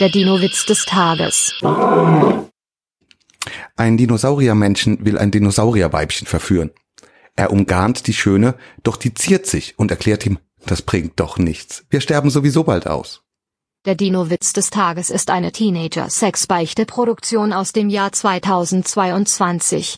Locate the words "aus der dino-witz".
12.88-14.52